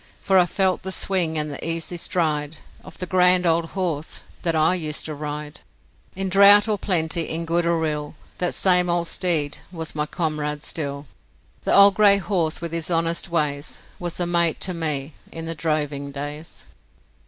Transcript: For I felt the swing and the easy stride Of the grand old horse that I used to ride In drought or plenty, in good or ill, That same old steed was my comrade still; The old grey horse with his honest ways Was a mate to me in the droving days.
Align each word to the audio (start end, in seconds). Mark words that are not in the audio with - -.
For 0.19 0.39
I 0.39 0.47
felt 0.47 0.81
the 0.81 0.91
swing 0.91 1.37
and 1.37 1.51
the 1.51 1.63
easy 1.63 1.95
stride 1.95 2.57
Of 2.83 2.97
the 2.97 3.05
grand 3.05 3.45
old 3.45 3.67
horse 3.77 4.21
that 4.41 4.55
I 4.55 4.73
used 4.73 5.05
to 5.05 5.13
ride 5.13 5.61
In 6.15 6.27
drought 6.27 6.67
or 6.67 6.79
plenty, 6.79 7.29
in 7.29 7.45
good 7.45 7.67
or 7.67 7.85
ill, 7.85 8.15
That 8.39 8.55
same 8.55 8.89
old 8.89 9.05
steed 9.05 9.59
was 9.71 9.93
my 9.93 10.07
comrade 10.07 10.63
still; 10.63 11.05
The 11.65 11.75
old 11.75 11.93
grey 11.93 12.17
horse 12.17 12.61
with 12.61 12.71
his 12.71 12.89
honest 12.89 13.29
ways 13.29 13.83
Was 13.99 14.19
a 14.19 14.25
mate 14.25 14.59
to 14.61 14.73
me 14.73 15.13
in 15.31 15.45
the 15.45 15.53
droving 15.53 16.11
days. 16.11 16.65